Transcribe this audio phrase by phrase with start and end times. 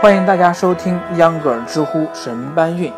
[0.00, 2.90] 欢迎大家收听秧歌儿知乎神搬运。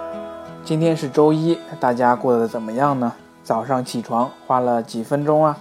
[0.64, 3.12] 今天是周一，大家过得怎么样呢？
[3.42, 5.58] 早上起床花了几分钟啊？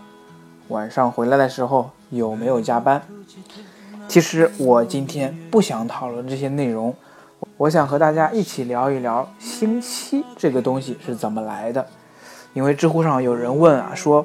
[0.67, 3.01] 晚上回来的时候有没有加班？
[4.07, 6.93] 其实我今天不想讨论这些内容，
[7.57, 11.83] 我想和大家一起聊一聊星期这个东西是怎么来的。
[12.53, 14.23] 因为知乎上有人问啊，说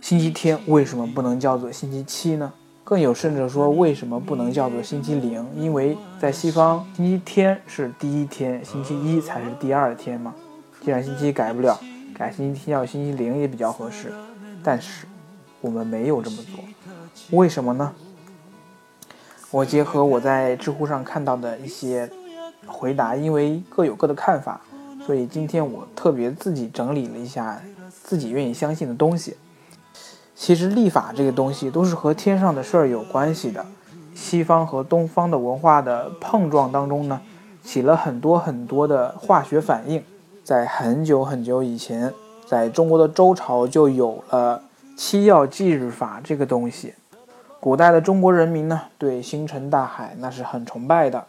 [0.00, 2.50] 星期天为什么不能叫做星期七呢？
[2.84, 5.46] 更有甚者说，为什么不能叫做星期零？
[5.56, 10.34] 因为在西方，星期天是第一天，星期一才是第二天嘛。
[10.80, 11.78] 既然星期一改不了，
[12.12, 14.12] 改星期天叫星期零也比较合适。
[14.64, 15.06] 但是
[15.60, 17.92] 我们没有这么做，为什么呢？
[19.52, 22.10] 我结合我在知乎上看到的一些
[22.66, 24.60] 回答，因为各有各的看法，
[25.06, 29.36] 所以今天我特别自己整理了一下自己愿意相信的东西。
[30.42, 33.64] 其实历法这个东西都是和天上的事儿有关系的，
[34.12, 37.20] 西方和东方的文化的碰撞当中呢，
[37.62, 40.02] 起了很多很多的化学反应。
[40.42, 42.12] 在很久很久以前，
[42.44, 44.60] 在中国的周朝就有了
[44.96, 46.92] 七曜祭日法这个东西。
[47.60, 51.24] 古代的中国人民呢，对星辰大海那是很崇拜的。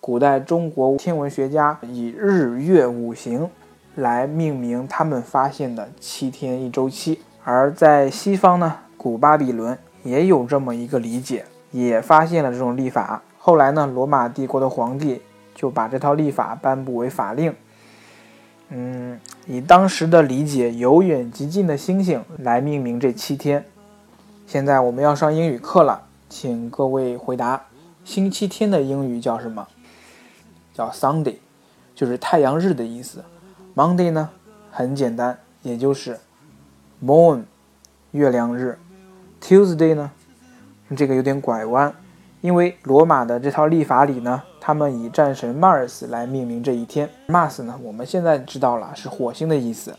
[0.00, 3.50] 古代中国天文学家以日月五行
[3.96, 7.20] 来命名他们发现的七天一周期。
[7.48, 13.22] 而在西方呢，古巴比伦也有这么一个理解，也发现了这种历法。
[13.38, 15.22] 后来呢，罗马帝国的皇帝
[15.54, 17.54] 就把这套历法颁布为法令。
[18.70, 23.64] 嗯，以当时的理解，由远及近的星星来命名这七天。
[24.44, 27.66] 现在我们要上英语课了，请各位回答：
[28.04, 29.68] 星期天的英语叫什么？
[30.74, 31.36] 叫 Sunday，
[31.94, 33.24] 就是太阳日的意思。
[33.76, 34.30] Monday 呢，
[34.72, 36.18] 很简单，也就是。
[37.04, 37.42] Moon，
[38.12, 38.78] 月亮日
[39.38, 40.10] ，Tuesday 呢？
[40.96, 41.92] 这个有点拐弯，
[42.40, 47.10] 因为罗马的这套历法里呢，他们以战神 Mars 来命名这一天。
[47.28, 49.94] Mars 呢，我们现在知道了是火星的意思。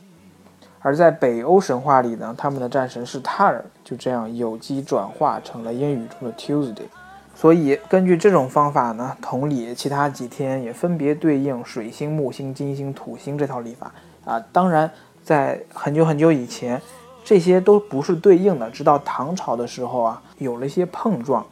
[0.79, 6.87] 而在北欧神话里呢，他们的战神是塔尔，就这样有机转化成了英语中的 Tuesday。
[7.35, 13.93] 所以根据这种方法呢，同理，其他几天也分别对应水星、木星、金星、土星这套历法
[14.25, 14.43] 啊。
[14.51, 14.89] 当然。
[15.27, 16.81] 在很久很久以前，
[17.21, 18.71] 这些都不是对应的。
[18.71, 21.45] 直到唐朝的时候啊，有了一些碰撞，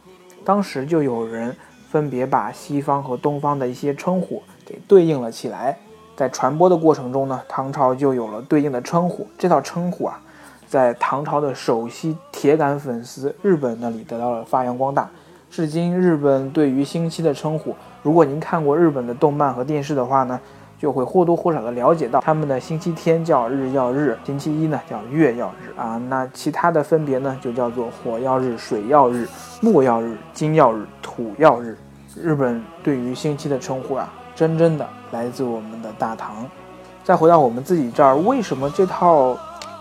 [0.45, 1.53] 当时就有人
[1.89, 5.77] 分别把西方和东方的一些称呼给对应了起来。
[6.15, 9.27] 在传播的过程中呢，唐朝就有了对应的称呼。
[9.37, 10.21] 这套称呼啊，
[10.69, 15.09] 在唐朝的首席铁杆粉丝日本那里得到了发扬光大。
[15.51, 20.39] 至今，日本对于星期的称呼，如果您看过日本的动漫和电视的话呢？
[20.85, 25.99] 就会或多或少的了解到，他们的星期天叫日曜日，星期一呢叫月曜日啊。
[26.07, 29.27] 那其他的分别呢，就叫做火曜日、水曜日、
[29.61, 31.75] 木曜日、金曜日、土曜日。
[32.21, 36.45] 日本对于星期的称呼啊，真正的来自我们的大唐。
[37.03, 39.35] 再回到我们自己这儿，为什么这套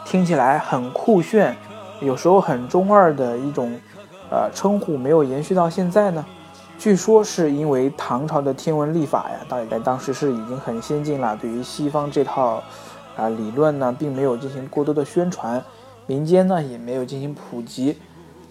[0.06, 1.54] 听起来很酷炫，
[2.00, 3.78] 有时候很中二的一种
[4.30, 6.24] 呃称呼没有延续到现在呢？
[6.76, 12.62] 据说是因为唐朝的天文历法呀，大概当时是已经很先进了，对于西方这套
[13.16, 15.64] 啊理论呢，并没有进行过多的宣传，
[16.06, 17.98] 民间呢也没有进行普及。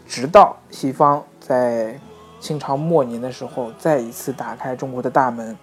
[0.08, 2.00] 直到西方在
[2.40, 5.56] 清朝末年的时候，再一次打开中国的大门。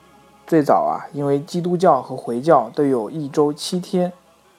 [0.47, 4.13] 最早啊，因为基督教和回教都有一周七天，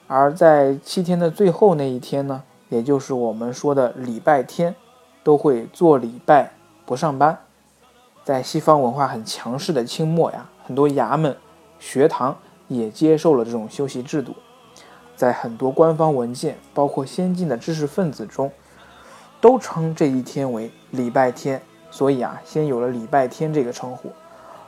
[0.06, 4.74] 而在七天的最后那一天呢，也就是我们说的礼拜天，
[5.22, 6.52] 都会做礼拜，
[6.84, 7.38] 不上班。
[8.24, 11.36] 在西方文化很强势的清末呀，很多衙门、
[11.80, 12.36] 学堂
[12.68, 14.32] 也接受了这种休息制度。
[15.16, 18.50] 在很多官方文件，包括先进的知识分子中，
[19.40, 21.60] 都称这一天为礼拜天。
[21.90, 24.10] 所以啊，先有了礼拜天这个称呼。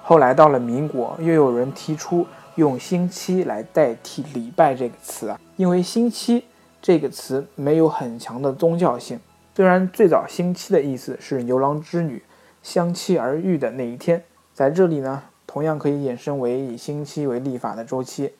[0.02, 6.44] 后来到了民国，又有人提出用星期来代替礼拜这个词啊，因为星期
[6.82, 9.18] 这个词没有很强的宗教性。
[9.54, 12.20] 虽然最早星期的意思是牛郎织女。
[12.64, 14.24] 相期而遇的那一天，
[14.54, 18.32] 在这里呢，同样可以衍生为以星期为历法的周期。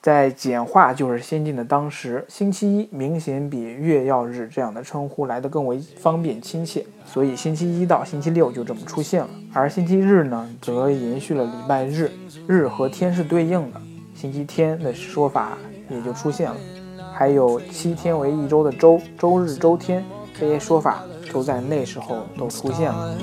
[0.00, 9.28] 在简化就是先进的当时，星期一明显比月曜日这样的称呼来得更为方便亲切，所以星期一到星期六就这么出现了。
[9.52, 12.10] 而星期日呢，则延续了礼拜日，
[12.46, 13.80] 日和天是对应的，
[14.14, 15.58] 星期天的说法
[15.90, 16.56] 也就出现了。
[17.12, 23.18] 还有七天为一周的周，周日、周天这些说法都在那时候都出现了。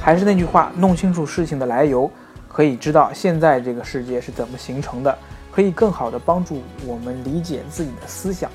[0.00, 2.10] 还是那句话，弄清楚事情的来由，
[2.48, 5.18] 可以知道现在这个世界是怎么形成的，
[5.52, 8.50] 可以更好的帮助我们理解自己的思想，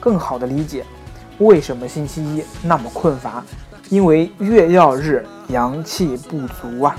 [0.00, 0.84] 更好的理解
[1.38, 3.44] 为什么星期一那么困乏，
[3.88, 6.96] 因为月曜日阳气不足啊。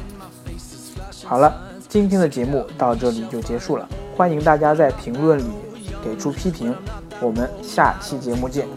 [1.26, 1.54] 好了，
[1.88, 5.52] 今天的节目到这里就结束了，欢迎大家在评论里
[6.04, 6.76] 给出批评，
[7.20, 8.68] 我们下期节目见。